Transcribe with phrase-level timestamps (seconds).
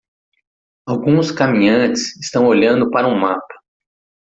[0.87, 3.53] Alguns caminhantes estão olhando para um mapa.